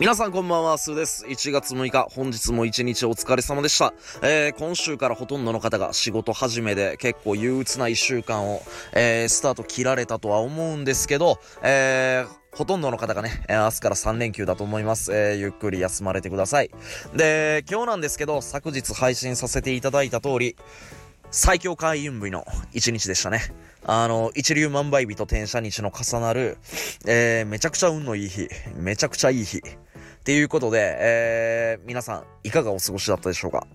[0.00, 1.26] 皆さんこんばんは、スーです。
[1.26, 3.92] 1月6日、本日も一日お疲れ様でした。
[4.22, 8.62] えー、今週からほとんどの方が仕事始めで結構憂鬱な1週間を、
[8.94, 15.12] えー、スタート切られたとは思うんですけど、えー、ほとんどの方がね、明日から3連休だと思います。
[15.12, 16.70] えー、ゆっくり休まれてください。
[17.14, 20.56] で、今日なんですけど、昨日配信させていただいた通り、
[21.30, 23.52] 最強開運日の一日でしたね。
[23.84, 26.56] あの、一流万倍日と転写日の重なる、
[27.06, 29.60] えー、めちゃくちゃ運のいい日、めちゃくちゃいい日。
[30.30, 33.66] いうことで、えー、皆さん、いかがお過ごしだったでしょうか？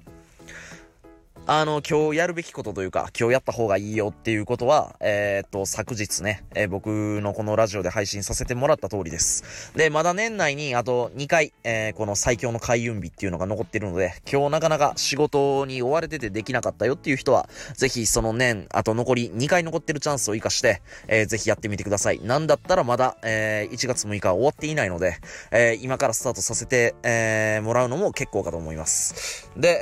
[1.47, 6.87] あの、今日やるべきことというか、今日やった方がいいよっていうことは、えー、っと、昨日ね、えー、僕
[7.21, 9.71] のこのラジオで配信させてもらった通りです。
[9.75, 22.19] で、まだ年内にあと2回、えー、この最強の開運日っていうのが残ってるので、今日なかなか仕事に追われててできなかったよっていう人は、ぜひその年、あと残り2回残ってるチャンスを活かして、えー、ぜひやってみてください。
[22.23, 25.19] なんだったらまだ、えー、1月6日終わっていないので、
[25.51, 29.47] え、今からスタートさせて、え、もらうのも結構かと思います。
[29.55, 29.79] で、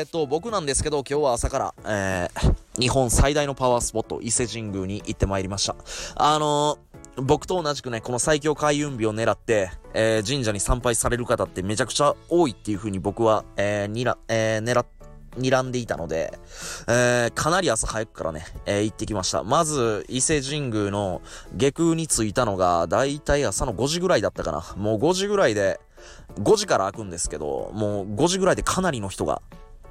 [0.00, 5.76] え、っと、僕なんですですけど、今日は朝から、えー、日本最大のパワースポット、伊勢神宮に行ってまいりました。
[6.16, 15.00] あのー、僕と同じくね、この最強開運日を狙って、えー、神社に参拝される方ってめちゃくちゃ多いっていう風に僕は、えー、にら、えー、狙って、
[15.38, 16.36] 睨んでいたので、
[16.88, 19.44] えー、かなり朝早くからね、えー、行ってきました。
[19.44, 21.22] まず、伊勢神宮の
[21.54, 24.64] 下空に着いたのが、だいたい朝の5時ぐらいだったかな。
[24.76, 25.78] もう5時ぐらいで、
[26.40, 29.40] 5時から開くんですけど、もう5時ぐらいでかなりの人が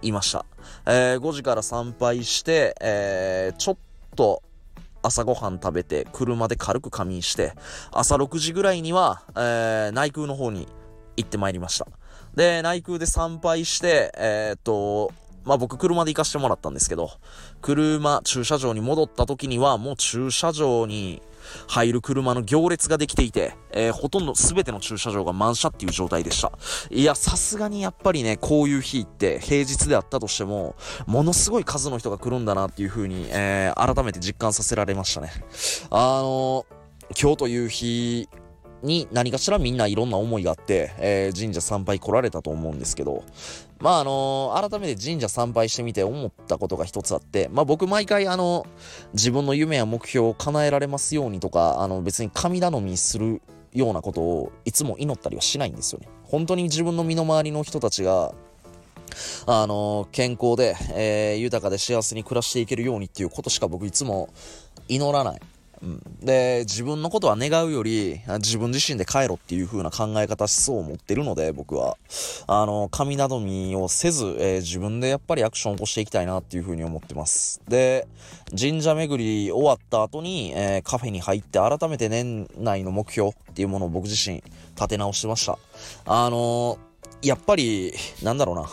[0.02, 0.45] いました。
[0.86, 3.78] えー、5時から参拝して、えー、ちょっ
[4.16, 4.44] と
[5.02, 7.53] 朝ごはん食べて、車で軽く仮眠して、
[7.92, 10.67] 朝6時ぐらいには、えー、内宮の方に
[11.17, 11.88] 行ってまいりました。
[12.36, 15.11] で、内宮で参拝して、えー、っと、
[15.45, 17.11] まあ僕車で行かしてもらったんですけど、
[17.61, 21.22] 車、駐車場に戻った時にはもう駐車場に
[21.67, 26.52] 入る車の行列ができていて、えー、ほとんど全ての駐車場が満車っていう状態でした。
[26.89, 35.32] いや、さすがにやっぱりね、こういう日って平日であったとしても、ものすごい数の人が来るんだなっていう風に、えー、改めて実感させられましたね。
[35.89, 38.30] あのー、今日という日
[38.83, 43.23] に何かしらみんないろんな思いがあって、えー、神社参拝来られたと思うんですけど、
[43.79, 48.65] まああのー、改めて神社参拝してみて思ったことが一つあって、まあ僕毎回あの、
[49.13, 53.41] 自分の夢や目標を叶えられますようにとか、あの別に神頼みする
[53.73, 56.07] ようなことをいつも祈ったりはしないんですよね。
[56.23, 58.33] 本当に自分の身の回りの人たちが、
[59.45, 64.29] あのー、健康で、えー、豊かで幸せに暮らしていけるようにっていうことしか僕いつも
[64.87, 65.41] 祈らない。
[65.81, 71.97] うん、で、自分のことは願うより、自分自身で帰ろっていう風な考え方思想を持ってるので、僕は。
[72.47, 77.61] あの、神などみをせず、えー、自分でやっぱりアクションを起こしていきたいなっていう風に思ってます。
[77.67, 78.07] で、
[78.59, 84.43] 神社巡り終わった後に、えー、カフェに入って改めて年内の目標っていうものを僕自身
[84.75, 85.57] 立て直してました。
[86.05, 88.69] あのー、やっぱり、なんだろうな。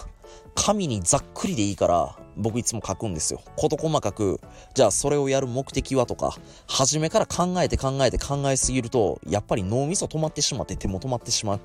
[0.57, 3.41] 紙にざっくりでいいから、僕いつも書くんですよ。
[3.57, 4.41] 事細かく、
[4.75, 6.37] じゃあそれをやる目的はとか、
[6.67, 11.61] 初めから考えて考えて考えすぎると、やっぱり脳みそ止まってしまって手も止まってしまう。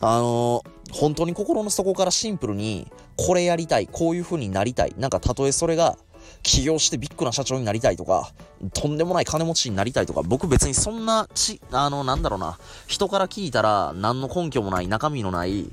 [0.00, 4.94] あのー、本当に心の底からシンプルに、これやりたい、こういう風になりたい。
[4.98, 5.96] なんかたとえそれが、
[6.42, 8.32] 起業してビッグな社長になりたいとか、
[8.72, 15.70] とんでもない金持ちになりたいとか、僕別にそんなち、あの、なんだろうな、人から聞いたら何の根拠もない、中身のない、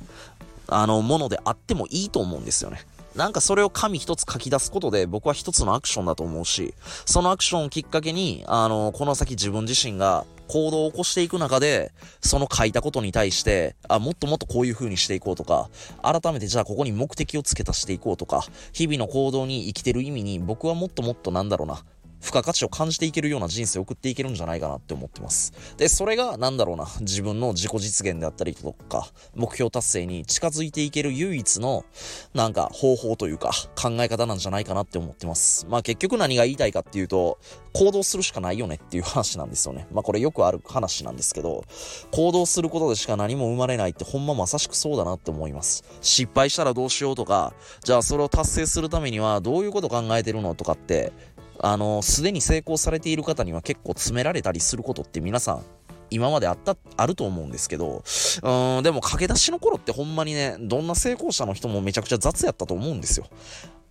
[0.67, 2.79] あの、ものであってもいいと思うんですよね。
[3.16, 11.91] なんかそれを紙一つ書き出すことで僕は一つのアクションだと思うし、そのアクションをきっかけに、あの、この先自分自身が行動を起こしていく中で、
[12.22, 15.69] その書いたことに対して、あ、もっともっとこういう風にしていこうとか、
[16.03, 21.84] 改めてじゃあここに目的をつけたしていこうとか、日々の行動に生きてる意味に僕はもっともっとなんだろうな、
[22.19, 25.53] 付加価値を感じていけるような人生を送っていけるんじゃないかなって思ってます。
[25.78, 31.85] で、それがなんだろうな、自分の自己実現であったりとか、目標達成に近づいていける唯一の、
[32.33, 35.66] なんか方法というか、考え方なんじゃないかなって思ってます。
[35.69, 37.38] まあ結局何が言いたいかっていうと、
[37.73, 39.87] 行動するしかないよねっていう話なんですよね。
[39.91, 41.63] まあこれよくある話なんですけど、
[42.11, 45.84] 行動することでしか何も生まれないってほんままさしくそうだなって思います。
[46.02, 47.53] 失敗したらどうしようとか、
[47.84, 51.13] じゃあそれを達成するためにはどういうこと考えてるのとかって、
[51.59, 55.64] あの、すでに成功されている方には結構詰められたりすることって皆さん、
[56.09, 58.04] 今まであった、あると思うんですけど、
[58.44, 63.28] うん、でも駆け出しの頃ってほんまにね、どんな成功者の人もめちゃくちゃ雑やったと思うんですよ。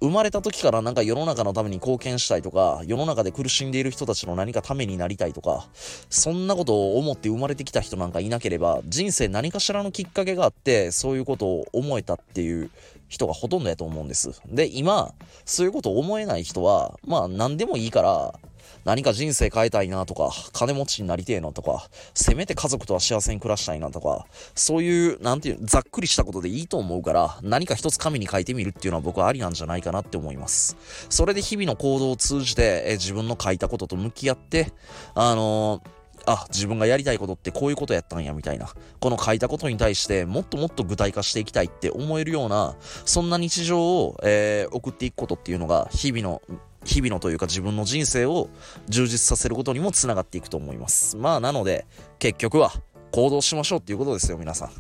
[0.01, 5.69] 生まれた時からなんか世の中のために貢献したいとか、世の中で苦しんでいる人たちの何かためになりたいとか、
[6.11, 12.71] そんなことを思って生まれてきた人なんかいなければ、人生何かしらのきっかけがあって、そういうことを思えたっていう
[13.08, 14.41] 人がほとんどやと思うんです。
[14.47, 15.14] で、今、
[15.44, 18.38] そういうことを思えない人は、まあ何でもいいから、
[18.85, 30.76] 何か人生変えたいなとか、金持ちになりてえなとか、せめて家族とは幸せに暮らしたいなとか、そういう、なんていう、ざっくりしたことでいいと思うから、何か一つ紙に書いてみるっていうのは僕はありなんじゃないかなって思います。
[31.11, 34.73] それで日々の行動を通じて、え自分の書いたことと向き合って、
[35.14, 35.95] あのー
[36.26, 38.69] あ、自分がやりたいことってこういうことやったんや、みたいな。
[39.00, 46.43] この書いたことに対して、もっともっと具体化していきたいって思えるような、そんな日常を、えー、送っていくことっていうのが、日々の、
[46.84, 48.49] 日々のというか自分の人生を
[48.88, 51.17] 充実させることにもつながっていくと思います。
[51.17, 51.87] まあ、なので、
[52.19, 52.72] 結局は、
[53.17, 54.71] 行動しましょうっていうことですよ、皆さん。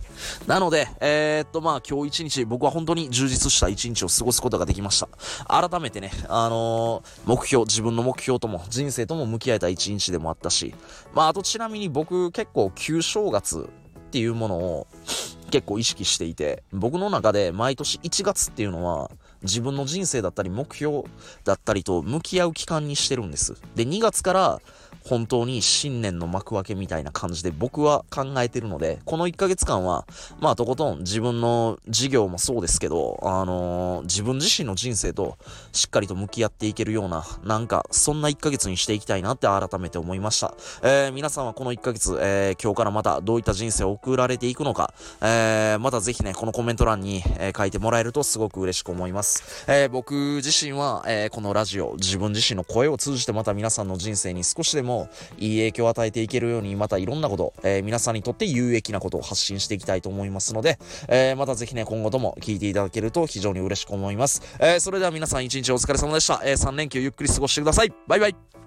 [0.46, 5.08] なので、えー、っと、まあ、今日一日、僕は本当に充実した一日を過ごすことができました。
[5.46, 10.74] 改めてね、あのー、目標、自分の目標とも、人生とも向き合えた一日でもあったし、
[11.14, 14.86] まあ、あとちなみに僕結構旧正月っていうものを
[15.50, 19.10] 結構意識していて、僕の中で毎年1月っていうのは、
[19.42, 21.04] 自分の人生だったり目標
[21.44, 23.54] だったりと向き合う期間にしてるんです。
[23.74, 24.60] で、2月から
[25.06, 30.04] 本当に新年の幕開けみたいな感じで僕は考えてるので、この1ヶ月間は、
[30.40, 35.38] まあとことん自分の事業もそうですけど、あのー、自分自身の人生と
[35.72, 40.54] しっかりと向き合っていけるような、なんかそんな1ヶ月にしていきたいなって改めて思いました。
[40.82, 49.64] えー、皆さんはこの1ヶ月、えー、今日からまたどういった人生を送られていくのか、えー、またぜひね、このコメント欄に、え、書いてもらえるとすごく嬉しく思います。
[49.68, 50.14] え、僕
[50.44, 54.95] 自身は、えー、このラジオ、自分自身の声を通じてまた皆さんの人生に少しでも
[55.38, 60.78] いい影響を与えていけるように、またいろんなこと、えー、皆さんにとって有益なことを発信していきたいと思いますので、
[61.08, 64.42] えー、またぜひね、今後とも聞いていただけると非常に嬉しく思います。
[64.58, 66.40] えー、それでは皆さん一日お疲れ様でした。
[66.44, 67.92] えー、3連休ゆっくり過ごしてください。
[68.06, 68.65] バイバイ。